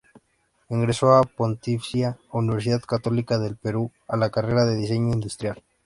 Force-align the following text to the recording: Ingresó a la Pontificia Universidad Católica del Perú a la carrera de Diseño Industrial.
Ingresó 0.69 1.13
a 1.13 1.17
la 1.17 1.23
Pontificia 1.25 2.17
Universidad 2.31 2.81
Católica 2.81 3.37
del 3.37 3.55
Perú 3.57 3.91
a 4.07 4.17
la 4.17 4.31
carrera 4.31 4.65
de 4.65 4.75
Diseño 4.75 5.13
Industrial. 5.13 5.63